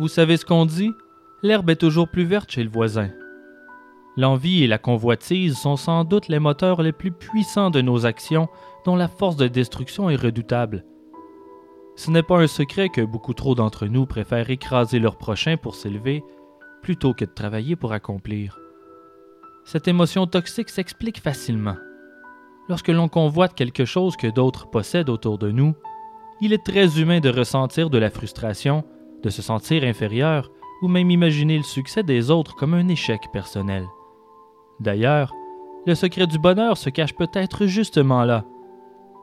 [0.00, 0.94] Vous savez ce qu'on dit?
[1.42, 3.10] L'herbe est toujours plus verte chez le voisin.
[4.16, 8.48] L'envie et la convoitise sont sans doute les moteurs les plus puissants de nos actions
[8.86, 10.86] dont la force de destruction est redoutable.
[11.96, 15.74] Ce n'est pas un secret que beaucoup trop d'entre nous préfèrent écraser leur prochain pour
[15.74, 16.24] s'élever
[16.80, 18.58] plutôt que de travailler pour accomplir.
[19.66, 21.76] Cette émotion toxique s'explique facilement.
[22.70, 25.74] Lorsque l'on convoite quelque chose que d'autres possèdent autour de nous,
[26.40, 28.82] il est très humain de ressentir de la frustration,
[29.22, 30.50] de se sentir inférieur
[30.82, 33.86] ou même imaginer le succès des autres comme un échec personnel.
[34.80, 35.34] D'ailleurs,
[35.86, 38.44] le secret du bonheur se cache peut-être justement là.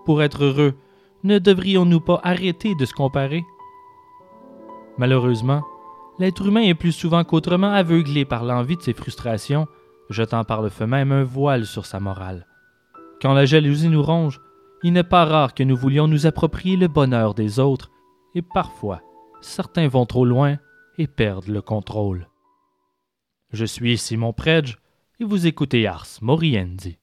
[0.06, 0.76] Pour être heureux,
[1.24, 3.44] ne devrions-nous pas arrêter de se comparer?
[4.98, 5.64] Malheureusement,
[6.20, 9.68] l'être humain est plus souvent qu'autrement aveuglé par l'envie de ses frustrations,
[10.10, 12.48] jetant par le fait même un voile sur sa morale.
[13.22, 14.40] Quand la jalousie nous ronge,
[14.84, 17.90] il n'est pas rare que nous voulions nous approprier le bonheur des autres,
[18.36, 19.02] et parfois,
[19.42, 20.58] certains vont trop loin
[20.98, 22.28] et perdent le contrôle.
[23.52, 24.78] Je suis Simon Predge,
[25.20, 26.98] et vous écoutez Ars Moriendi.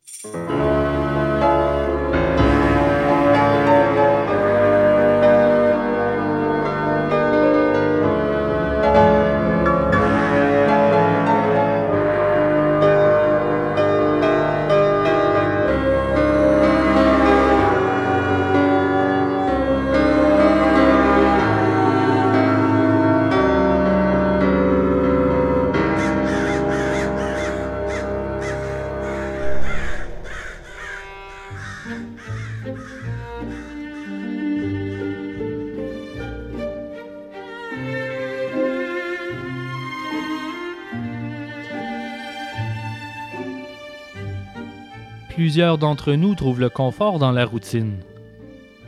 [45.35, 47.97] Plusieurs d'entre nous trouvent le confort dans la routine.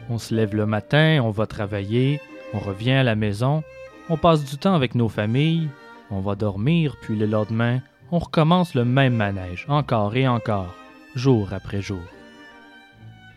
[0.09, 2.21] On se lève le matin, on va travailler,
[2.55, 3.65] on revient à la maison,
[4.09, 5.69] on passe du temps avec nos familles,
[6.09, 7.81] on va dormir, puis le lendemain,
[8.13, 10.73] on recommence le même manège, encore et encore,
[11.17, 12.05] jour après jour.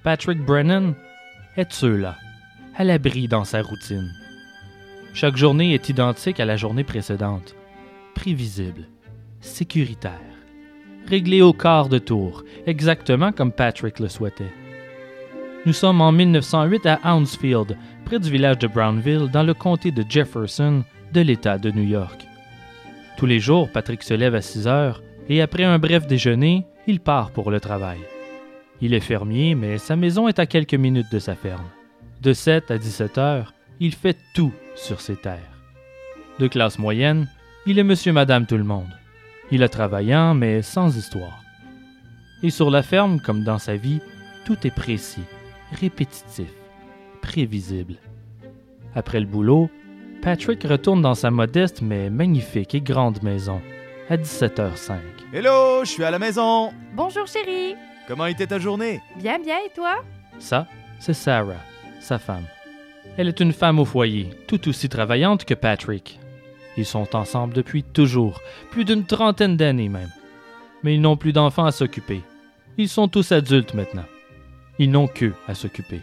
[0.03, 0.93] Patrick Brennan
[1.57, 2.15] est ceux-là,
[2.75, 4.11] à l'abri dans sa routine.
[5.15, 7.55] Chaque journée est identique à la journée précédente,
[8.13, 8.83] prévisible,
[9.41, 10.28] sécuritaire
[11.09, 14.51] réglé au quart de tour, exactement comme Patrick le souhaitait.
[15.65, 17.75] Nous sommes en 1908 à Hounsfield,
[18.05, 22.25] près du village de Brownville, dans le comté de Jefferson, de l'État de New York.
[23.17, 26.99] Tous les jours, Patrick se lève à 6 heures et après un bref déjeuner, il
[26.99, 27.99] part pour le travail.
[28.81, 31.67] Il est fermier, mais sa maison est à quelques minutes de sa ferme.
[32.21, 35.57] De 7 à 17 heures, il fait tout sur ses terres.
[36.39, 37.27] De classe moyenne,
[37.65, 38.87] il est monsieur madame tout le monde.
[39.51, 41.43] Il a travaillant, mais sans histoire.
[42.43, 43.99] Et sur la ferme, comme dans sa vie,
[44.45, 45.23] tout est précis,
[45.71, 46.51] répétitif,
[47.21, 47.95] prévisible.
[48.95, 49.69] Après le boulot,
[50.21, 53.61] Patrick retourne dans sa modeste mais magnifique et grande maison,
[54.09, 54.97] à 17h05.
[55.33, 56.71] Hello, je suis à la maison.
[56.95, 57.75] Bonjour chérie.
[58.07, 59.01] Comment était ta journée?
[59.17, 60.03] Bien, bien, et toi?
[60.39, 60.67] Ça,
[60.99, 61.53] c'est Sarah,
[61.99, 62.45] sa femme.
[63.17, 66.19] Elle est une femme au foyer, tout aussi travaillante que Patrick.
[66.79, 68.39] Ils sont ensemble depuis toujours,
[68.71, 70.13] plus d'une trentaine d'années même.
[70.81, 72.21] Mais ils n'ont plus d'enfants à s'occuper.
[72.77, 74.05] Ils sont tous adultes maintenant.
[74.79, 75.99] Ils n'ont qu'eux à s'occuper.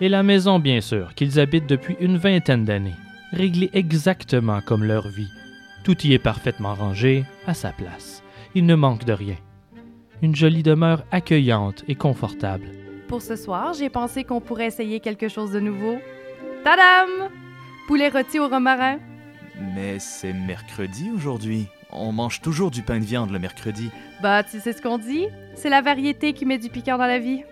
[0.00, 2.94] Et la maison, bien sûr, qu'ils habitent depuis une vingtaine d'années,
[3.32, 5.28] réglée exactement comme leur vie.
[5.84, 8.22] Tout y est parfaitement rangé, à sa place.
[8.54, 9.36] Il ne manque de rien.
[10.22, 12.68] Une jolie demeure accueillante et confortable.
[13.08, 15.98] Pour ce soir, j'ai pensé qu'on pourrait essayer quelque chose de nouveau.
[16.64, 17.28] Tadam!
[17.86, 18.96] Poulet rôti au romarin.
[19.62, 21.68] Mais c'est mercredi aujourd'hui.
[21.90, 23.90] On mange toujours du pain de viande le mercredi.
[24.22, 25.26] Bah, tu sais ce qu'on dit?
[25.54, 27.42] C'est la variété qui met du piquant dans la vie.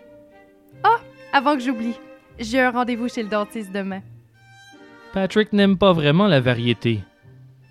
[0.85, 0.99] Oh,
[1.33, 1.95] avant que j'oublie,
[2.39, 4.01] j'ai un rendez-vous chez le dentiste demain.
[5.13, 7.01] Patrick n'aime pas vraiment la variété,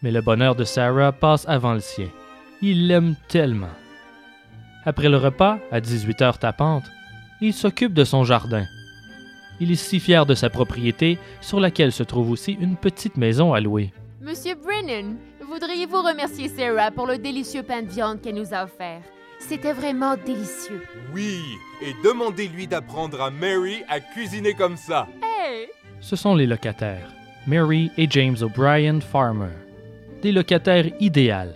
[0.03, 2.07] mais le bonheur de Sarah passe avant le sien.
[2.61, 3.69] Il l'aime tellement.
[4.85, 6.85] Après le repas, à 18h tapante,
[7.41, 8.65] il s'occupe de son jardin.
[9.59, 13.53] Il est si fier de sa propriété, sur laquelle se trouve aussi une petite maison
[13.53, 13.91] à louer.
[14.21, 15.15] Monsieur Brennan,
[15.47, 19.01] voudriez-vous remercier Sarah pour le délicieux pain de viande qu'elle nous a offert?
[19.39, 20.83] C'était vraiment délicieux.
[21.13, 21.39] Oui,
[21.81, 25.07] et demandez-lui d'apprendre à Mary à cuisiner comme ça.
[25.23, 25.67] Hey!
[26.01, 27.09] Ce sont les locataires,
[27.47, 29.55] Mary et James O'Brien Farmer.
[30.21, 31.53] Des locataires idéaux.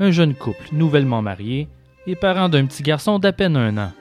[0.00, 1.68] Un jeune couple nouvellement marié
[2.08, 3.92] et parents d'un petit garçon d'à peine un an.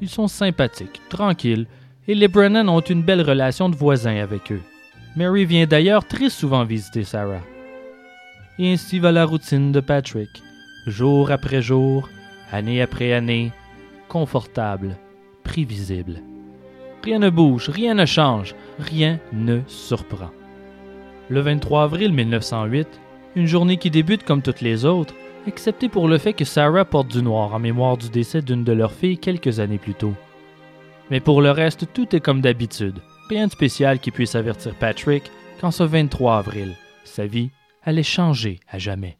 [0.00, 1.66] Ils sont sympathiques, tranquilles,
[2.06, 4.62] et les Brennan ont une belle relation de voisins avec eux.
[5.16, 7.40] Mary vient d'ailleurs très souvent visiter Sarah.
[8.58, 10.42] Et ainsi va la routine de Patrick,
[10.86, 12.10] jour après jour,
[12.52, 13.50] année après année,
[14.08, 14.98] confortable,
[15.42, 16.20] prévisible.
[17.02, 20.30] Rien ne bouge, rien ne change, rien ne surprend.
[21.30, 22.86] Le 23 avril 1908,
[23.36, 25.14] une journée qui débute comme toutes les autres,
[25.46, 28.72] excepté pour le fait que Sarah porte du noir en mémoire du décès d'une de
[28.72, 30.14] leurs filles quelques années plus tôt.
[31.10, 33.00] Mais pour le reste, tout est comme d'habitude.
[33.28, 35.24] Rien de spécial qui puisse avertir Patrick
[35.60, 37.50] qu'en ce 23 avril, sa vie
[37.82, 39.18] allait changer à jamais.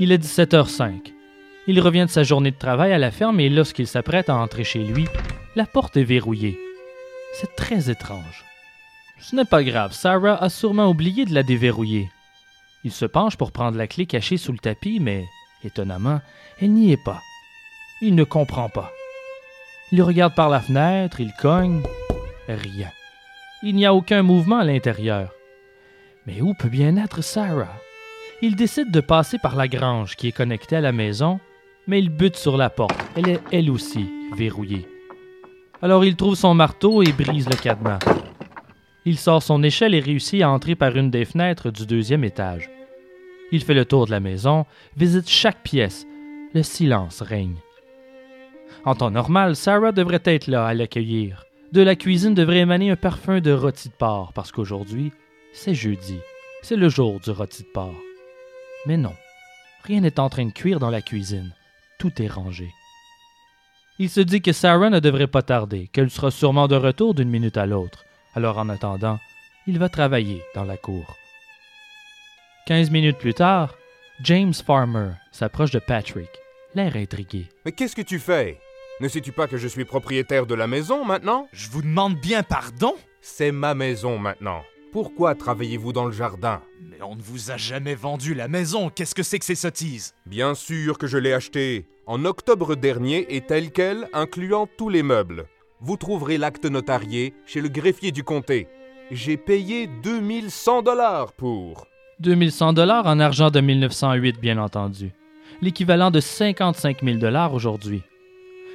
[0.00, 1.12] Il est 17h05.
[1.68, 4.64] Il revient de sa journée de travail à la ferme et lorsqu'il s'apprête à entrer
[4.64, 5.06] chez lui,
[5.54, 6.58] la porte est verrouillée.
[7.34, 8.44] C'est très étrange.
[9.26, 12.10] Ce n'est pas grave, Sarah a sûrement oublié de la déverrouiller.
[12.84, 15.24] Il se penche pour prendre la clé cachée sous le tapis, mais,
[15.64, 16.20] étonnamment,
[16.60, 17.22] elle n'y est pas.
[18.02, 18.92] Il ne comprend pas.
[19.92, 21.80] Il regarde par la fenêtre, il cogne.
[22.48, 22.90] Rien.
[23.62, 25.30] Il n'y a aucun mouvement à l'intérieur.
[26.26, 27.80] Mais où peut bien être Sarah?
[28.42, 31.40] Il décide de passer par la grange qui est connectée à la maison,
[31.86, 33.00] mais il bute sur la porte.
[33.16, 34.06] Elle est elle aussi
[34.36, 34.86] verrouillée.
[35.80, 38.00] Alors il trouve son marteau et brise le cadenas.
[39.06, 42.70] Il sort son échelle et réussit à entrer par une des fenêtres du deuxième étage.
[43.52, 44.64] Il fait le tour de la maison,
[44.96, 46.06] visite chaque pièce.
[46.54, 47.56] Le silence règne.
[48.84, 51.44] En temps normal, Sarah devrait être là à l'accueillir.
[51.72, 55.12] De la cuisine devrait émaner un parfum de rôti de porc parce qu'aujourd'hui,
[55.52, 56.18] c'est jeudi.
[56.62, 57.94] C'est le jour du rôti de porc.
[58.86, 59.12] Mais non,
[59.82, 61.52] rien n'est en train de cuire dans la cuisine.
[61.98, 62.70] Tout est rangé.
[63.98, 67.28] Il se dit que Sarah ne devrait pas tarder, qu'elle sera sûrement de retour d'une
[67.28, 68.04] minute à l'autre.
[68.34, 69.20] Alors en attendant,
[69.66, 71.16] il va travailler dans la cour.
[72.66, 73.74] Quinze minutes plus tard,
[74.22, 76.30] James Farmer s'approche de Patrick,
[76.74, 77.48] l'air intrigué.
[77.64, 78.58] Mais qu'est-ce que tu fais?
[79.00, 81.48] Ne sais-tu pas que je suis propriétaire de la maison maintenant?
[81.52, 82.94] Je vous demande bien pardon?
[83.20, 84.62] C'est ma maison maintenant.
[84.92, 86.62] Pourquoi travaillez-vous dans le jardin?
[86.80, 90.14] Mais on ne vous a jamais vendu la maison, qu'est-ce que c'est que ces sottises?
[90.26, 91.86] Bien sûr que je l'ai acheté.
[92.06, 95.46] En octobre dernier et tel quel, incluant tous les meubles.
[95.80, 98.68] Vous trouverez l'acte notarié chez le greffier du comté.
[99.10, 101.86] J'ai payé 2100 dollars pour.
[102.20, 105.12] 2100 dollars en argent de 1908, bien entendu.
[105.60, 108.02] L'équivalent de 55 000 dollars aujourd'hui.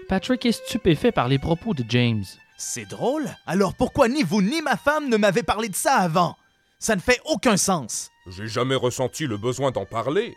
[0.07, 2.23] Patrick est stupéfait par les propos de James.
[2.57, 3.29] C'est drôle.
[3.47, 6.35] Alors pourquoi ni vous ni ma femme ne m'avez parlé de ça avant?
[6.77, 8.09] Ça ne fait aucun sens.
[8.27, 10.35] J'ai jamais ressenti le besoin d'en parler.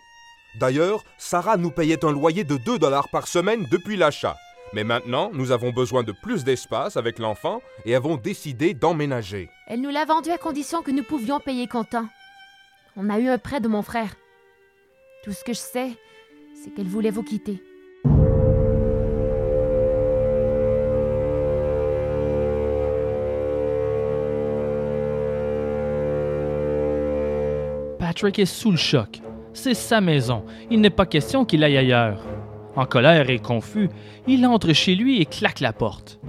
[0.61, 4.37] D'ailleurs, Sarah nous payait un loyer de 2 dollars par semaine depuis l'achat.
[4.75, 9.51] Mais maintenant, nous avons besoin de plus d'espace avec l'enfant et avons décidé d'emménager.
[9.67, 12.07] Elle nous l'a vendu à condition que nous pouvions payer comptant.
[12.97, 14.15] On a eu un prêt de mon frère.
[15.25, 15.91] Tout ce que je sais,
[16.55, 17.63] c'est qu'elle voulait vous quitter.
[27.99, 29.21] Patrick est sous le choc.
[29.55, 30.45] C'est sa maison.
[30.71, 32.23] Il n'est pas question qu'il aille ailleurs.
[32.75, 33.91] En colère et confus,
[34.27, 36.21] il entre chez lui et claque la porte.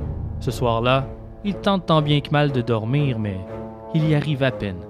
[0.42, 1.08] Ce soir-là,
[1.46, 3.38] il tente tant bien que mal de dormir, mais
[3.94, 4.86] il y arrive à peine.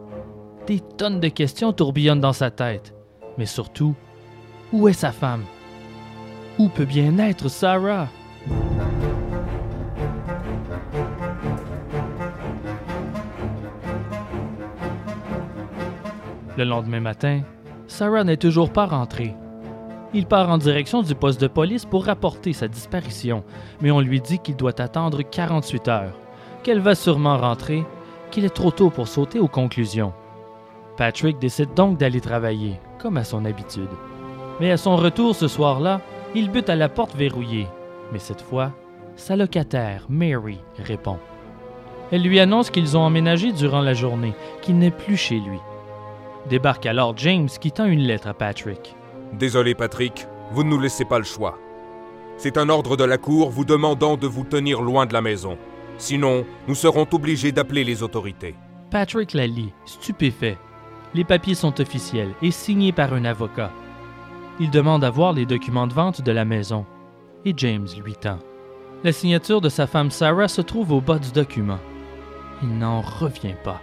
[0.65, 2.95] Des tonnes de questions tourbillonnent dans sa tête.
[3.38, 3.95] Mais surtout,
[4.71, 5.44] où est sa femme?
[6.57, 8.07] Où peut bien être Sarah?
[16.55, 17.41] Le lendemain matin,
[17.88, 19.36] Sarah n'est toujours pas rentrée.
[20.15, 23.43] Il part en direction du poste de police pour rapporter sa disparition,
[23.82, 26.13] mais on lui dit qu'il doit attendre 48 heures,
[26.62, 27.84] qu'elle va sûrement rentrer,
[28.29, 30.13] qu'il est trop tôt pour sauter aux conclusions.
[30.98, 33.89] Patrick décide donc d'aller travailler, comme à son habitude.
[34.60, 36.01] Mais à son retour ce soir-là,
[36.36, 37.67] il bute à la porte verrouillée.
[38.12, 38.72] Mais cette fois,
[39.15, 41.17] sa locataire, Mary, répond.
[42.12, 45.60] Elle lui annonce qu'ils ont emménagé durant la journée, qu'il n'est plus chez lui.
[46.50, 48.96] Débarque alors James qui tend une lettre à Patrick.
[49.34, 51.58] Désolé Patrick, vous ne nous laissez pas le choix.
[52.38, 55.58] C'est un ordre de la Cour vous demandant de vous tenir loin de la maison.
[55.98, 58.56] Sinon, nous serons obligés d'appeler les autorités.
[58.92, 60.58] Patrick la lit, stupéfait.
[61.16, 63.72] Les papiers sont officiels et signés par un avocat.
[64.60, 66.86] Il demande à voir les documents de vente de la maison.
[67.44, 68.40] Et James lui tend.
[69.04, 71.80] La signature de sa femme Sarah se trouve au bas du document.
[72.62, 73.82] Il n'en revient pas.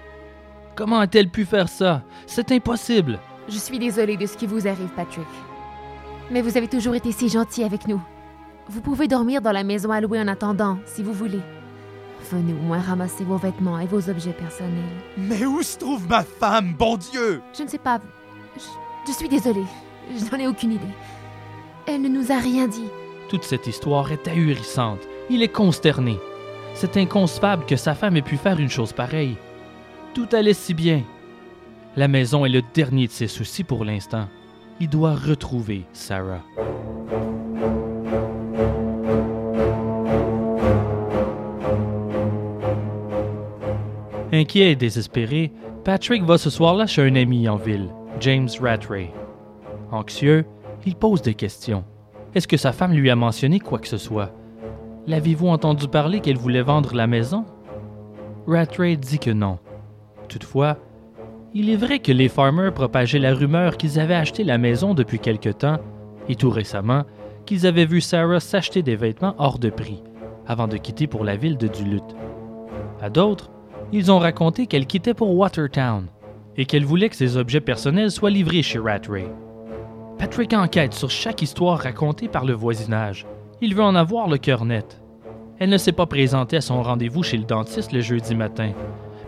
[0.77, 2.03] Comment a-t-elle pu faire ça?
[2.27, 3.19] C'est impossible.
[3.51, 5.27] Je suis désolée de ce qui vous arrive, Patrick.
[6.31, 8.01] Mais vous avez toujours été si gentil avec nous.
[8.69, 11.41] Vous pouvez dormir dans la maison à louer en attendant, si vous voulez.
[12.31, 14.85] Venez au moins ramasser vos vêtements et vos objets personnels.
[15.19, 17.43] Mais où se trouve ma femme, bon Dieu?
[17.53, 17.99] Je ne sais pas.
[18.57, 18.63] Je,
[19.09, 19.65] je suis désolée.
[20.17, 20.95] Je n'en ai aucune idée.
[21.87, 22.87] Elle ne nous a rien dit.
[23.29, 25.01] Toute cette histoire est ahurissante.
[25.29, 26.21] Il est consterné.
[26.75, 29.37] C'est inconcevable que sa femme ait pu faire une chose pareille.
[30.15, 31.03] Tout allait si bien.
[31.97, 34.27] La maison est le dernier de ses soucis pour l'instant.
[34.79, 36.43] Il doit retrouver Sarah.
[44.33, 45.53] Inquiet et désespéré,
[45.85, 49.11] Patrick va ce soir-là chez un ami en ville, James Rattray.
[49.91, 50.47] Anxieux,
[50.87, 51.85] il pose des questions.
[52.37, 54.33] Est-ce que sa femme lui a mentionné quoi que ce soit?
[55.09, 57.45] L'avez-vous entendu parler qu'elle voulait vendre la maison?
[58.47, 59.59] Rattray dit que non.
[60.29, 60.79] Toutefois,
[61.55, 65.19] il est vrai que les farmers propageaient la rumeur qu'ils avaient acheté la maison depuis
[65.19, 65.79] quelque temps,
[66.29, 67.05] et tout récemment,
[67.45, 70.03] qu'ils avaient vu Sarah s'acheter des vêtements hors de prix,
[70.47, 72.17] avant de quitter pour la ville de Duluth.
[73.01, 73.51] À d'autres,
[73.93, 76.07] ils ont raconté qu'elle quittait pour Watertown,
[76.57, 79.27] et qu'elle voulait que ses objets personnels soient livrés chez Rattray.
[80.19, 83.27] Patrick enquête sur chaque histoire racontée par le voisinage.
[83.61, 85.01] Il veut en avoir le cœur net.
[85.59, 88.73] Elle ne s'est pas présentée à son rendez-vous chez le dentiste le jeudi matin.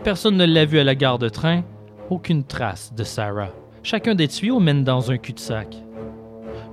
[0.03, 1.63] Personne ne l'a vue à la gare de train,
[2.09, 3.49] aucune trace de Sarah.
[3.83, 5.75] Chacun des tuyaux mène dans un cul-de-sac.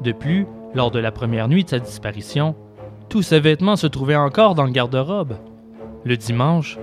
[0.02, 2.54] De plus, lors de la première nuit de sa disparition,
[3.08, 5.36] tous ses vêtements se trouvaient encore dans le garde-robe.
[6.04, 6.78] Le dimanche,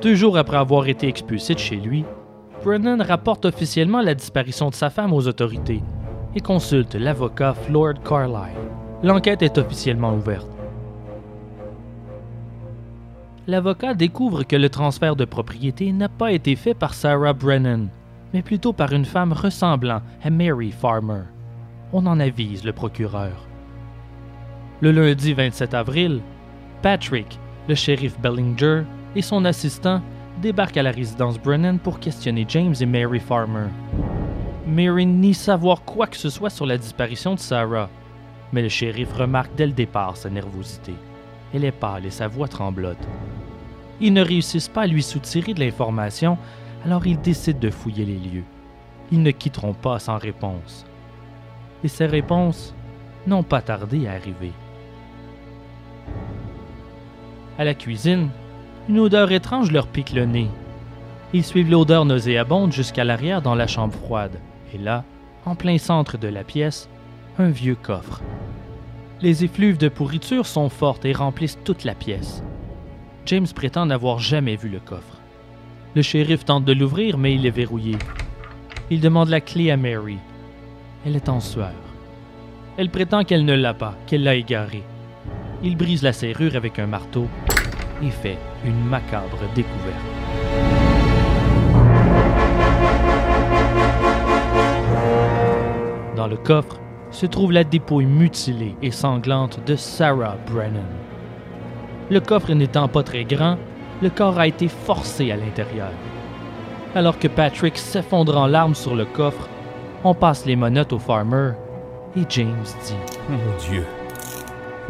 [0.00, 2.04] deux jours après avoir été expulsé de chez lui,
[2.64, 5.82] Brennan rapporte officiellement la disparition de sa femme aux autorités
[6.36, 8.56] et consulte l'avocat Floyd Carlyle.
[9.02, 10.51] L'enquête est officiellement ouverte.
[13.52, 17.88] L'avocat découvre que le transfert de propriété n'a pas été fait par Sarah Brennan,
[18.32, 21.24] mais plutôt par une femme ressemblant à Mary Farmer.
[21.92, 23.46] On en avise le procureur.
[24.80, 26.22] Le lundi 27 avril,
[26.80, 30.00] Patrick, le shérif Bellinger et son assistant
[30.40, 33.66] débarquent à la résidence Brennan pour questionner James et Mary Farmer.
[34.66, 37.90] Mary nie savoir quoi que ce soit sur la disparition de Sarah,
[38.50, 40.94] mais le shérif remarque dès le départ sa nervosité.
[41.52, 43.06] Elle est pâle et sa voix tremblote.
[44.00, 46.38] Ils ne réussissent pas à lui soutirer de l'information,
[46.84, 48.44] alors ils décident de fouiller les lieux.
[49.10, 50.84] Ils ne quitteront pas sans réponse.
[51.84, 52.74] Et ces réponses
[53.26, 54.52] n'ont pas tardé à arriver.
[57.58, 58.30] À la cuisine,
[58.88, 60.48] une odeur étrange leur pique le nez.
[61.32, 64.38] Ils suivent l'odeur nauséabonde jusqu'à l'arrière dans la chambre froide.
[64.74, 65.04] Et là,
[65.44, 66.88] en plein centre de la pièce,
[67.38, 68.20] un vieux coffre.
[69.20, 72.42] Les effluves de pourriture sont fortes et remplissent toute la pièce.
[73.26, 75.20] James prétend n'avoir jamais vu le coffre.
[75.94, 77.96] Le shérif tente de l'ouvrir, mais il est verrouillé.
[78.90, 80.18] Il demande la clé à Mary.
[81.06, 81.72] Elle est en sueur.
[82.76, 84.82] Elle prétend qu'elle ne l'a pas, qu'elle l'a égaré.
[85.62, 87.28] Il brise la serrure avec un marteau
[88.02, 89.96] et fait une macabre découverte.
[96.16, 100.82] Dans le coffre se trouve la dépouille mutilée et sanglante de Sarah Brennan.
[102.12, 103.56] Le coffre n'étant pas très grand,
[104.02, 105.88] le corps a été forcé à l'intérieur.
[106.94, 109.48] Alors que Patrick s'effondre en larmes sur le coffre,
[110.04, 111.52] on passe les monottes au farmer
[112.14, 112.96] et James dit
[113.30, 113.86] Mon Dieu.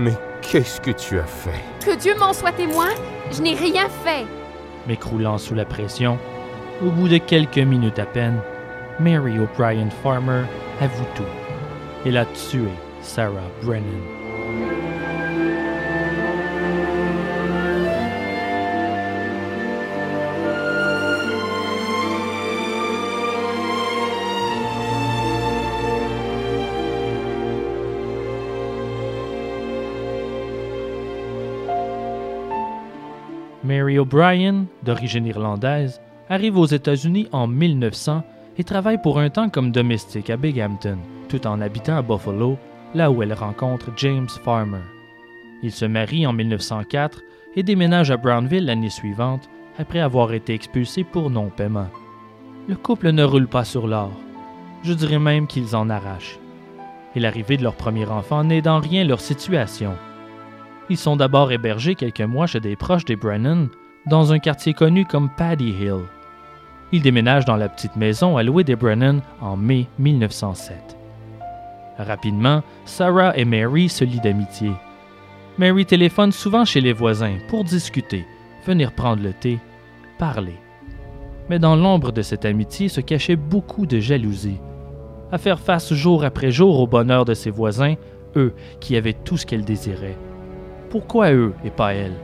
[0.01, 1.61] Mais qu'est-ce que tu as fait?
[1.87, 2.89] Que Dieu m'en soit témoin,
[3.31, 4.27] je n'ai rien fait.
[4.89, 6.19] M'écroulant sous la pression,
[6.85, 8.41] au bout de quelques minutes à peine,
[8.99, 10.43] Mary O'Brien Farmer
[10.81, 11.23] avoue tout.
[12.05, 14.22] Elle a tué Sarah Brennan.
[34.03, 38.25] O'Brien, d'origine irlandaise, arrive aux États-Unis en 1900
[38.59, 42.59] et travaille pour un temps comme domestique à Binghamton, tout en habitant à Buffalo,
[42.97, 44.83] là où elle rencontre James Farmer.
[45.63, 47.23] Ils se marient en 1904
[47.55, 51.89] et déménagent à Brownville l'année suivante, après avoir été expulsés pour non-paiement.
[52.69, 54.11] Le couple ne roule pas sur l'or.
[54.83, 56.41] Je dirais même qu'ils en arrachent.
[57.15, 59.95] Et l'arrivée de leur premier enfant n'aide en rien leur situation.
[60.91, 63.69] Ils sont d'abord hébergés quelques mois chez des proches des Brennan,
[64.07, 66.03] dans un quartier connu comme Paddy Hill.
[66.93, 70.97] Ils déménagent dans la petite maison allouée des Brennan en mai 1907.
[71.99, 74.73] Rapidement, Sarah et Mary se lient d'amitié.
[75.59, 78.25] Mary téléphone souvent chez les voisins pour discuter,
[78.67, 79.59] venir prendre le thé,
[80.19, 80.57] parler.
[81.49, 84.61] Mais dans l'ombre de cette amitié se cachait beaucoup de jalousie.
[85.31, 87.95] À faire face jour après jour au bonheur de ses voisins,
[88.37, 90.19] eux qui avaient tout ce qu'elle désirait.
[90.91, 92.17] Pourquoi eux et pas elle?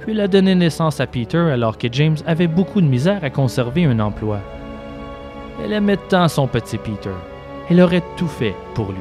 [0.00, 3.30] Puis elle a donné naissance à Peter alors que James avait beaucoup de misère à
[3.30, 4.40] conserver un emploi.
[5.62, 7.14] Elle aimait tant son petit Peter.
[7.70, 8.98] Elle aurait tout fait pour lui.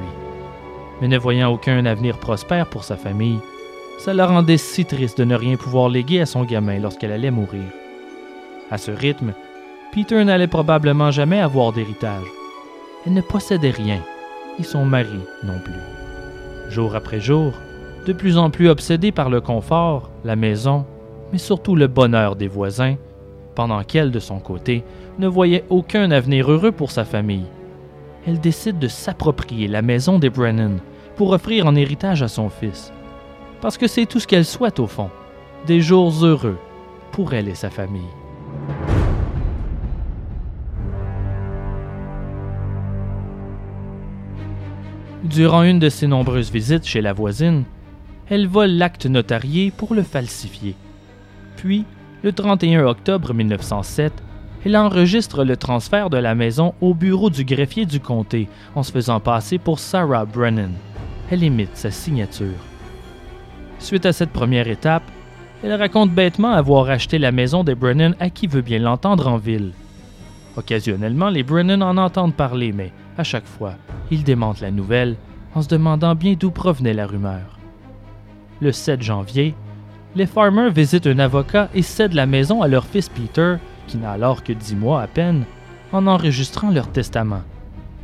[1.02, 3.40] Mais ne voyant aucun avenir prospère pour sa famille,
[4.00, 7.32] ça la rendait si triste de ne rien pouvoir léguer à son gamin lorsqu'elle allait
[7.32, 7.66] mourir.
[8.72, 9.34] À ce rythme,
[9.94, 12.26] Peter n'allait probablement jamais avoir d'héritage.
[13.06, 14.02] Elle ne possédait rien,
[14.60, 16.72] et son mari non plus.
[16.72, 17.54] Jour après jour,
[18.06, 20.86] de plus en plus obsédée par le confort, la maison,
[21.32, 22.96] mais surtout le bonheur des voisins,
[23.56, 24.84] pendant qu'elle, de son côté,
[25.18, 27.46] ne voyait aucun avenir heureux pour sa famille.
[28.28, 30.78] Elle décide de s'approprier la maison des Brennan
[31.16, 32.94] pour offrir en héritage à son fils.
[33.62, 35.10] Parce que c'est tout ce qu'elle souhaite au fond,
[35.66, 36.58] des jours heureux
[37.12, 38.02] pour elle et sa famille.
[45.24, 47.64] Durant une de ses nombreuses visites chez la voisine,
[48.30, 50.76] elle vole l'acte notarié pour le falsifier.
[51.58, 51.86] Puis,
[52.24, 54.12] le 31 octobre 1907,
[54.66, 58.92] elle enregistre le transfert de la maison au bureau du greffier du comté en se
[58.92, 60.72] faisant passer pour Sarah Brennan.
[61.30, 62.58] Elle imite sa signature.
[63.78, 65.04] Suite à cette première étape,
[65.64, 69.38] elle raconte bêtement avoir acheté la maison des Brennan à qui veut bien l'entendre en
[69.38, 69.74] ville.
[70.58, 73.76] Occasionnellement, les Brennan en entendent parler, mais à chaque fois,
[74.10, 75.16] ils démentent la nouvelle
[75.54, 77.55] en se demandant bien d'où provenait la rumeur.
[78.62, 79.56] Le 7 janvier,
[80.16, 83.56] les Farmers visitent un avocat et cèdent la maison à leur fils Peter,
[83.88, 85.44] qui n'a alors que dix mois à peine,
[85.92, 87.42] en enregistrant leur testament.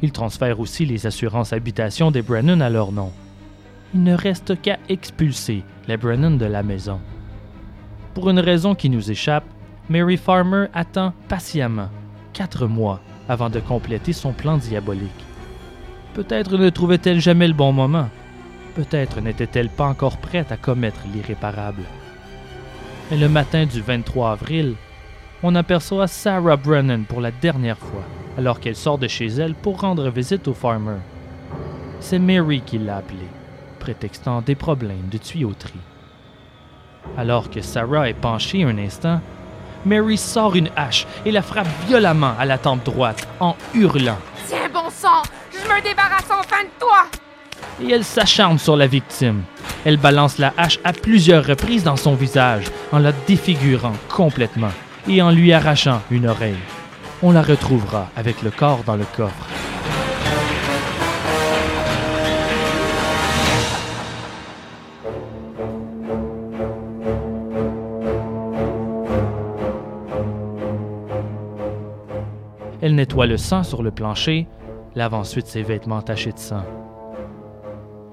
[0.02, 3.12] Ils transfèrent aussi les assurances habitation des Brennan à leur nom.
[3.94, 7.00] Il ne reste qu'à expulser les Brennan de la maison.
[8.14, 9.46] Pour une raison qui nous échappe,
[9.90, 11.90] Mary Farmer attend patiemment
[12.34, 15.10] quatre mois avant de compléter son plan diabolique.
[16.14, 18.10] Peut-être ne trouvait-elle jamais le bon moment.
[18.76, 21.84] Peut-être n'était-elle pas encore prête à commettre l'irréparable.
[23.10, 24.76] Mais le matin du 23 avril,
[25.44, 28.04] on aperçoit Sarah Brennan pour la dernière fois,
[28.38, 31.00] alors qu'elle sort de chez elle pour rendre visite au farmer.
[32.00, 33.28] C'est Mary qui l'a appelée,
[33.80, 35.74] prétextant des problèmes de tuyauterie.
[37.18, 39.20] Alors que Sarah est penchée un instant,
[39.86, 44.20] Mary sort une hache et la frappe violemment à la tempe droite en hurlant.
[44.48, 47.08] Tiens, bon sang, je me débarrasse enfin de toi!
[47.84, 49.44] Et elle s'acharne sur la victime.
[49.86, 54.72] Elle balance la hache à plusieurs reprises dans son visage en la défigurant complètement
[55.08, 56.56] et en lui arrachant une oreille.
[57.24, 59.48] On la retrouvera avec le corps dans le coffre.
[72.82, 74.48] Elle nettoie le sang sur le plancher,
[74.96, 76.66] lave ensuite ses vêtements tachés de sang.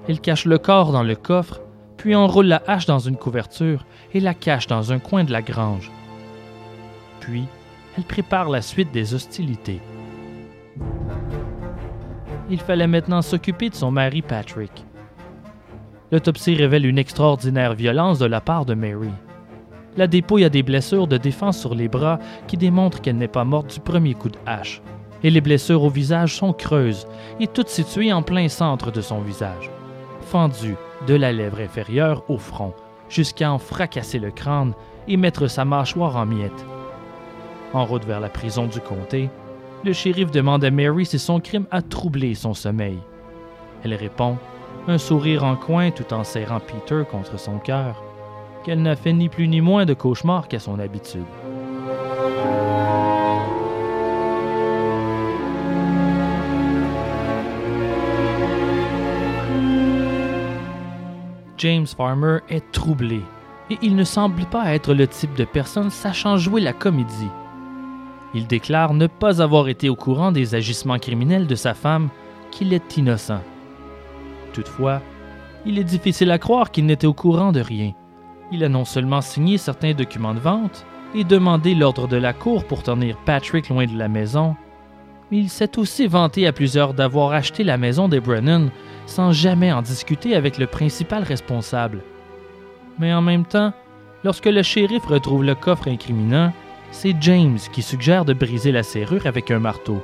[0.09, 1.61] Elle cache le corps dans le coffre,
[1.95, 5.43] puis enroule la hache dans une couverture et la cache dans un coin de la
[5.43, 5.91] grange.
[7.19, 7.43] Puis,
[7.95, 9.79] elle prépare la suite des hostilités.
[12.49, 14.83] Il fallait maintenant s'occuper de son mari Patrick.
[16.11, 19.11] L'autopsie révèle une extraordinaire violence de la part de Mary.
[19.95, 22.17] La dépouille a des blessures de défense sur les bras
[22.47, 24.81] qui démontrent qu'elle n'est pas morte du premier coup de hache.
[25.21, 27.05] Et les blessures au visage sont creuses
[27.39, 29.69] et toutes situées en plein centre de son visage,
[31.07, 32.73] de la lèvre inférieure au front,
[33.09, 34.73] jusqu'à en fracasser le crâne
[35.07, 36.65] et mettre sa mâchoire en miettes.
[37.73, 39.29] En route vers la prison du comté,
[39.83, 42.99] le shérif demande à Mary si son crime a troublé son sommeil.
[43.83, 44.37] Elle répond,
[44.87, 48.03] un sourire en coin tout en serrant Peter contre son cœur,
[48.63, 51.23] qu'elle n'a fait ni plus ni moins de cauchemars qu'à son habitude.
[61.59, 63.21] James Farmer est troublé
[63.69, 67.29] et il ne semble pas être le type de personne sachant jouer la comédie.
[68.33, 72.09] Il déclare ne pas avoir été au courant des agissements criminels de sa femme,
[72.51, 73.41] qu'il est innocent.
[74.53, 75.01] Toutefois,
[75.65, 77.91] il est difficile à croire qu'il n'était au courant de rien.
[78.51, 82.65] Il a non seulement signé certains documents de vente et demandé l'ordre de la cour
[82.65, 84.55] pour tenir Patrick loin de la maison,
[85.29, 88.69] mais il s'est aussi vanté à plusieurs d'avoir acheté la maison des Brennan
[89.09, 92.01] sans jamais en discuter avec le principal responsable.
[92.99, 93.73] Mais en même temps,
[94.23, 96.53] lorsque le shérif retrouve le coffre incriminant,
[96.91, 100.01] c'est James qui suggère de briser la serrure avec un marteau.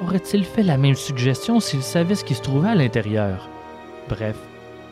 [0.00, 3.48] Aurait-il fait la même suggestion s'il savait ce qui se trouvait à l'intérieur?
[4.08, 4.36] Bref,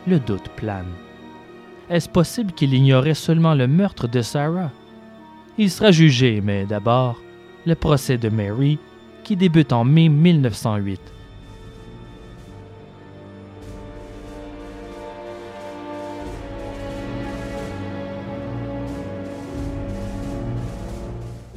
[0.07, 0.93] le doute plane.
[1.91, 4.71] Est-ce possible qu'il ignorait seulement le meurtre de Sarah?
[5.59, 7.21] Il sera jugé, mais d'abord,
[7.67, 8.79] le procès de Mary,
[9.23, 11.01] qui débute en mai 1908.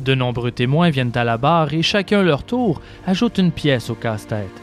[0.05, 3.95] De nombreux témoins viennent à la barre et chacun leur tour ajoute une pièce au
[3.95, 4.61] casse-tête.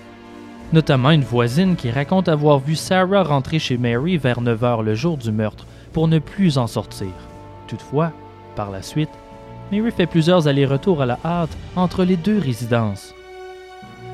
[0.72, 4.94] Notamment une voisine qui raconte avoir vu Sarah rentrer chez Mary vers 9 heures le
[4.94, 7.10] jour du meurtre pour ne plus en sortir.
[7.66, 8.12] Toutefois,
[8.54, 9.10] par la suite,
[9.72, 13.12] Mary fait plusieurs allers-retours à la hâte entre les deux résidences.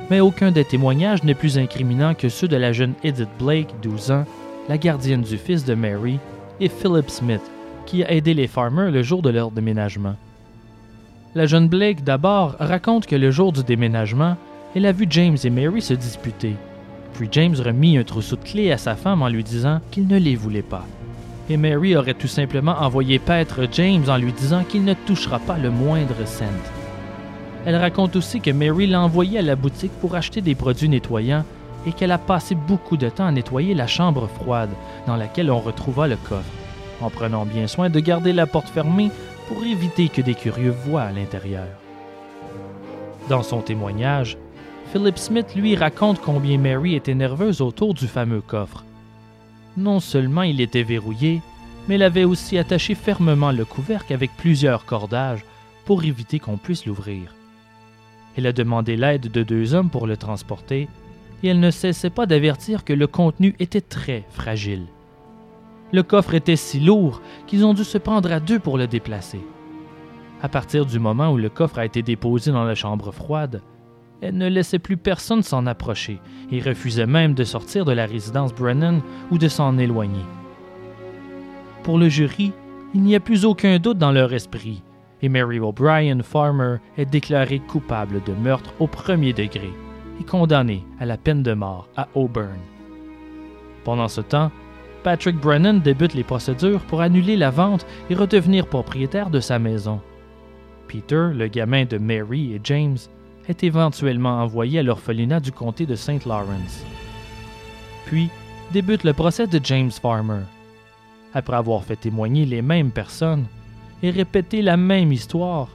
[0.09, 4.13] Mais aucun des témoignages n'est plus incriminant que ceux de la jeune Edith Blake, 12
[4.13, 4.25] ans,
[4.71, 6.19] la gardienne du fils de Mary,
[6.59, 7.43] et Philip Smith,
[7.85, 10.17] qui a aidé les Farmers le jour de leur déménagement.
[11.35, 14.37] La jeune Blake d'abord raconte que le jour du déménagement,
[14.75, 16.57] elle a vu James et Mary se disputer.
[17.13, 20.17] Puis James remit un trousseau de clés à sa femme en lui disant qu'il ne
[20.17, 20.87] les voulait pas.
[21.51, 25.59] Et Mary aurait tout simplement envoyé paître James en lui disant qu'il ne touchera pas
[25.59, 26.45] le moindre cent.
[27.67, 31.45] Elle raconte aussi que Mary l'a envoyé à la boutique pour acheter des produits nettoyants
[31.87, 34.71] et qu'elle a passé beaucoup de temps à nettoyer la chambre froide
[35.07, 36.45] dans laquelle on retrouva le coffre,
[37.03, 39.11] en prenant bien soin de garder la porte fermée
[39.49, 41.67] pour éviter que des curieux voient à l'intérieur.
[43.29, 44.37] Dans son témoignage,
[44.93, 48.85] Philip Smith lui raconte combien Mary était nerveuse autour du fameux coffre.
[49.77, 51.41] Non seulement il était verrouillé,
[51.89, 55.45] mais elle avait aussi attaché fermement le couvercle avec plusieurs cordages
[55.87, 57.35] pour éviter qu'on puisse l'ouvrir.
[58.37, 60.89] Elle a demandé l'aide de deux hommes pour le transporter,
[61.43, 64.87] et elle ne cessait pas d'avertir que le contenu était très fragile.
[65.93, 69.41] Le coffre était si lourd qu'ils ont dû se prendre à deux pour le déplacer.
[70.43, 73.63] À partir du moment où le coffre a été déposé dans la chambre froide,
[74.21, 76.21] elle ne laissait plus personne s'en approcher
[76.51, 80.25] et refusait même de sortir de la résidence Brennan ou de s'en éloigner.
[81.83, 82.53] Pour le jury,
[82.95, 84.83] il n'y a plus aucun doute dans leur esprit,
[85.23, 89.73] et Mary O'Brien Farmer est déclarée coupable de meurtre au premier degré
[90.21, 92.59] et condamnée à la peine de mort à Auburn.
[93.85, 94.51] Pendant ce temps,
[95.09, 100.03] Patrick Brennan débute les procédures pour annuler la vente et redevenir propriétaire de sa maison.
[100.87, 102.99] Peter, le gamin de Mary et James,
[103.49, 106.27] est éventuellement envoyé à l'orphelinat du comté de St.
[106.27, 106.85] Lawrence.
[108.05, 108.29] Puis
[108.71, 110.43] débute le procès de James Farmer.
[111.33, 113.47] Après avoir fait témoigner les mêmes personnes
[114.03, 115.69] et répéter la même histoire,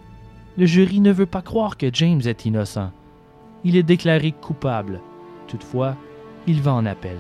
[0.59, 2.91] le jury ne veut pas croire que James est innocent.
[3.63, 5.01] Il est déclaré coupable.
[5.47, 5.95] Toutefois,
[6.45, 7.17] il va en appel.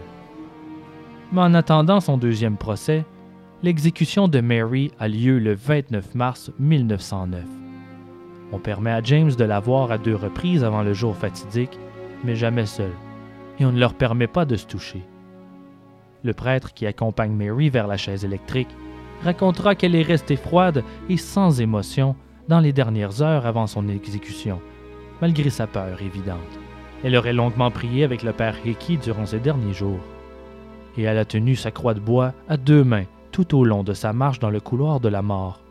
[1.33, 3.05] Mais en attendant son deuxième procès,
[3.63, 7.43] l'exécution de Mary a lieu le 29 mars 1909.
[8.51, 11.79] On permet à James de la voir à deux reprises avant le jour fatidique,
[12.23, 12.91] mais jamais seul,
[13.59, 15.01] et on ne leur permet pas de se toucher.
[16.23, 18.75] Le prêtre qui accompagne Mary vers la chaise électrique
[19.23, 22.15] racontera qu'elle est restée froide et sans émotion
[22.47, 24.61] dans les dernières heures avant son exécution,
[25.19, 26.37] malgré sa peur évidente.
[27.03, 29.99] Elle aurait longuement prié avec le père Hickey durant ces derniers jours,
[30.97, 33.93] et elle a tenu sa croix de bois à deux mains tout au long de
[33.93, 35.63] sa marche dans le couloir de la mort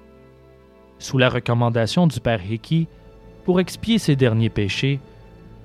[1.03, 2.87] sous la recommandation du père Hickey,
[3.45, 5.01] pour expier ses derniers péchés,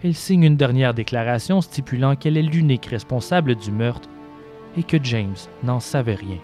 [0.04, 4.10] elle signe une dernière déclaration stipulant qu'elle est l'unique responsable du meurtre
[4.78, 6.40] et que James n'en savait rien.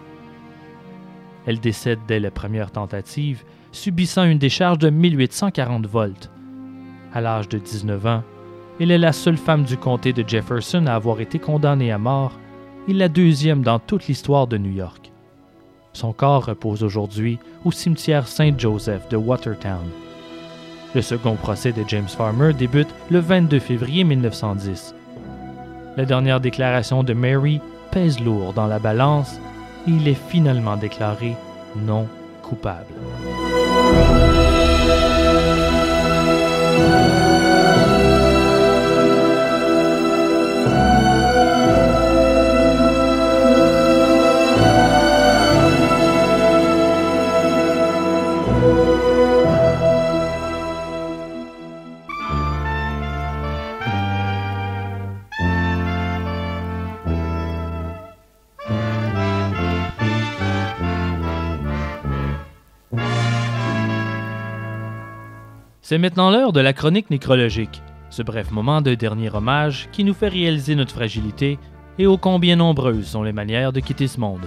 [1.46, 6.30] Elle décède dès la première tentative, subissant une décharge de 1840 volts.
[7.12, 8.22] À l'âge de 19 ans,
[8.80, 12.38] elle est la seule femme du comté de Jefferson à avoir été condamnée à mort
[12.88, 15.12] et la deuxième dans toute l'histoire de New York.
[15.92, 19.88] Son corps repose aujourd'hui au cimetière Saint-Joseph de Watertown.
[20.94, 24.94] Le second procès de James Farmer débute le 22 février 1910.
[25.96, 29.38] La dernière déclaration de Mary pèse lourd dans la balance
[29.86, 31.36] et il est finalement déclaré
[31.76, 32.08] non
[32.42, 32.86] coupable.
[65.94, 67.80] C'est maintenant l'heure de la chronique nécrologique,
[68.10, 71.56] ce bref moment de dernier hommage qui nous fait réaliser notre fragilité
[72.00, 74.40] et ô combien nombreuses sont les manières de quitter ce monde.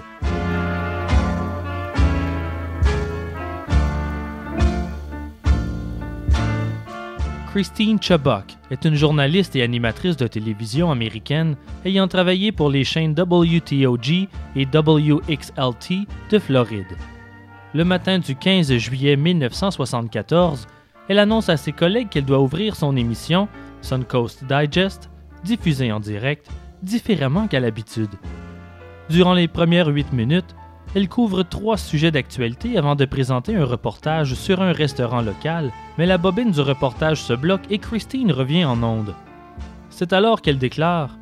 [7.52, 11.56] Christine Chubbuck est une journaliste et animatrice de télévision américaine
[11.86, 16.98] ayant travaillé pour les chaînes WTOG et WXLT de Floride.
[17.74, 20.68] Le matin du 15 juillet 1974,
[21.10, 23.48] elle annonce à ses collègues qu'elle doit ouvrir son émission
[23.82, 25.10] Suncoast Digest,
[25.44, 26.50] diffusée en direct,
[26.84, 28.10] différemment qu'à l'habitude.
[29.10, 30.56] Durant les premières huit minutes,
[30.96, 36.06] elle couvre trois sujets d'actualité avant de présenter un reportage sur un restaurant local, mais
[36.06, 39.14] la bobine du reportage se bloque et Christine revient en onde.
[39.90, 41.18] C'est alors qu'elle déclare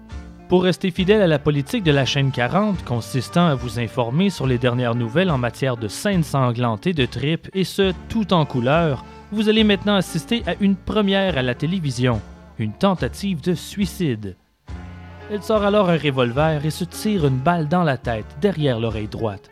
[0.50, 4.48] Pour rester fidèle à la politique de la chaîne 40, consistant à vous informer sur
[4.48, 9.04] les dernières nouvelles en matière de scènes sanglantées de tripes et ce, tout en couleur,
[9.36, 12.22] vous allez maintenant assister à une première à la télévision.
[12.58, 14.38] une tentative de suicide.
[15.30, 19.10] Elle sort alors un revolver et se tire une balle dans la tête, derrière l'oreille
[19.10, 19.52] droite.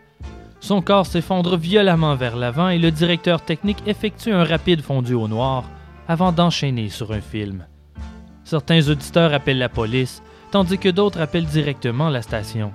[0.61, 5.27] Son corps s'effondre violemment vers l'avant et le directeur technique effectue un rapide fondu au
[5.27, 5.65] noir
[6.07, 7.65] avant d'enchaîner sur un film.
[8.45, 12.71] Certains auditeurs appellent la police, tandis que d'autres appellent directement la station.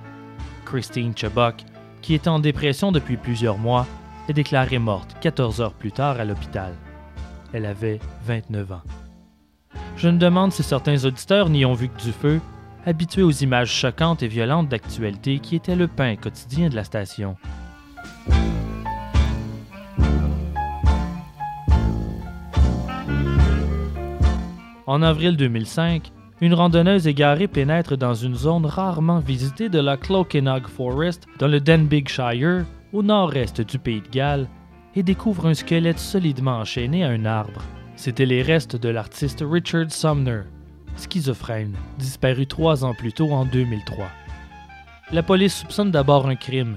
[0.63, 1.55] Christine Chebok,
[2.03, 3.87] qui est en dépression depuis plusieurs mois,
[4.27, 6.75] est déclarée morte 14 heures plus tard à l'hôpital.
[7.53, 8.81] Elle avait 29 ans.
[9.97, 12.39] Je me demande si certains auditeurs n'y ont vu que du feu,
[12.85, 17.35] habitués aux images choquantes et violentes d'actualité qui étaient le pain quotidien de la station.
[24.87, 30.67] En avril 2005, une randonneuse égarée pénètre dans une zone rarement visitée de la Clokenog
[30.67, 34.47] Forest dans le Denbighshire, au nord-est du pays de Galles,
[34.95, 37.61] et découvre un squelette solidement enchaîné à un arbre.
[37.95, 40.41] C'étaient les restes de l'artiste Richard Sumner,
[40.95, 44.07] schizophrène, disparu trois ans plus tôt en 2003.
[45.11, 46.75] La police soupçonne d'abord un crime,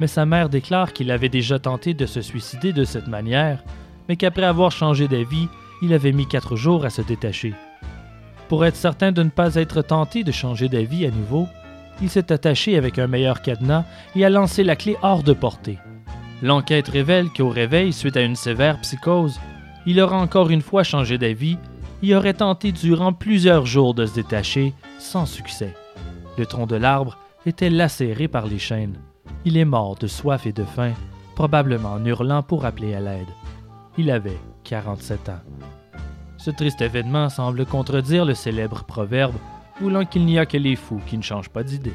[0.00, 3.62] mais sa mère déclare qu'il avait déjà tenté de se suicider de cette manière,
[4.08, 5.48] mais qu'après avoir changé d'avis,
[5.82, 7.54] il avait mis quatre jours à se détacher.
[8.48, 11.46] Pour être certain de ne pas être tenté de changer d'avis à nouveau,
[12.00, 15.78] il s'est attaché avec un meilleur cadenas et a lancé la clé hors de portée.
[16.42, 19.40] L'enquête révèle qu'au réveil, suite à une sévère psychose,
[19.86, 21.58] il aura encore une fois changé d'avis
[22.02, 25.74] et aurait tenté durant plusieurs jours de se détacher, sans succès.
[26.36, 28.98] Le tronc de l'arbre était lacéré par les chaînes.
[29.44, 30.92] Il est mort de soif et de faim,
[31.34, 33.28] probablement en hurlant pour appeler à l'aide.
[33.96, 35.40] Il avait 47 ans.
[36.36, 39.34] Ce triste événement semble contredire le célèbre proverbe
[39.80, 41.94] voulant qu'il n'y a que les fous qui ne changent pas d'idée.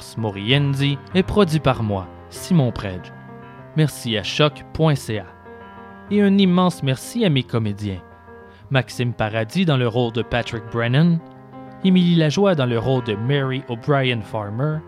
[0.00, 3.12] Ars Moriendi est produit par moi, Simon Predge.
[3.76, 5.26] Merci à choc.ca.
[6.10, 8.00] Et un immense merci à mes comédiens.
[8.70, 11.18] Maxime Paradis dans le rôle de Patrick Brennan,
[11.84, 14.78] Émilie Lajoie dans le rôle de Mary O'Brien Farmer,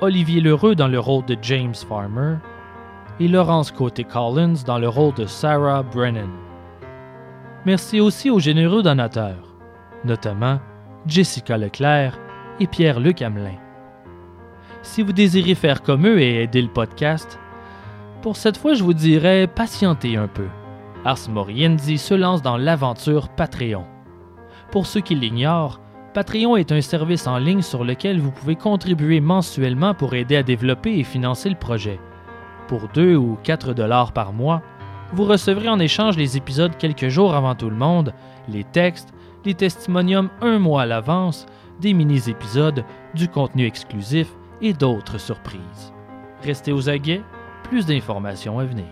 [0.00, 2.36] Olivier Lheureux dans le rôle de James Farmer
[3.20, 6.30] et Laurence Côté-Collins dans le rôle de Sarah Brennan.
[7.66, 9.54] Merci aussi aux généreux donateurs,
[10.04, 10.60] notamment
[11.06, 12.18] Jessica Leclerc
[12.58, 13.65] et Pierre-Luc Hamelin.
[14.86, 17.38] Si vous désirez faire comme eux et aider le podcast,
[18.22, 20.46] pour cette fois, je vous dirais patientez un peu.
[21.04, 23.84] Ars Moriendi se lance dans l'aventure Patreon.
[24.70, 25.80] Pour ceux qui l'ignorent,
[26.14, 30.42] Patreon est un service en ligne sur lequel vous pouvez contribuer mensuellement pour aider à
[30.42, 31.98] développer et financer le projet.
[32.68, 34.62] Pour 2 ou 4 dollars par mois,
[35.12, 38.14] vous recevrez en échange les épisodes quelques jours avant tout le monde,
[38.48, 39.12] les textes,
[39.44, 41.44] les testimoniums un mois à l'avance,
[41.80, 44.28] des mini-épisodes, du contenu exclusif
[44.60, 45.92] et d'autres surprises.
[46.42, 47.22] Restez aux aguets,
[47.64, 48.86] plus d'informations à venir.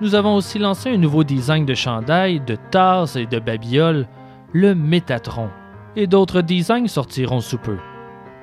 [0.00, 4.06] Nous avons aussi lancé un nouveau design de chandail, de tasses et de babioles,
[4.52, 5.48] le Métatron,
[5.96, 7.78] et d'autres designs sortiront sous peu.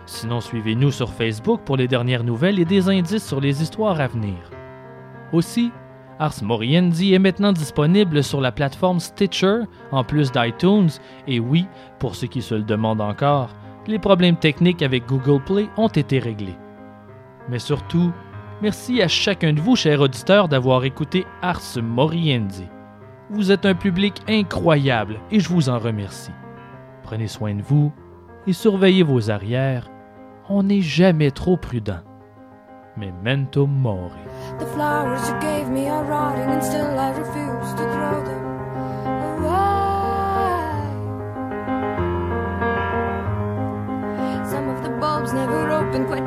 [0.05, 4.09] Sinon, suivez-nous sur Facebook pour les dernières nouvelles et des indices sur les histoires à
[4.09, 4.35] venir.
[5.33, 5.71] Aussi,
[6.19, 9.61] Ars Moriendi est maintenant disponible sur la plateforme Stitcher
[9.93, 10.91] en plus d'iTunes
[11.29, 11.67] et oui,
[12.01, 13.51] pour ceux qui se le demandent encore,
[13.87, 16.59] les problèmes techniques avec Google Play ont été réglés.
[17.49, 18.13] Mais surtout,
[18.61, 22.67] merci à chacun de vous, chers auditeurs, d'avoir écouté Ars Moriendi.
[23.35, 26.31] Vous êtes un public incroyable et je vous en remercie.
[27.03, 27.93] Prenez soin de vous
[28.47, 29.91] et surveillez vos arrières.
[30.49, 31.99] On n'est jamais trop prudent.
[32.97, 34.21] Memento mori.
[34.61, 38.25] You gave me are rotting, and still I refuse to throw
[45.33, 45.67] never
[46.07, 46.25] quite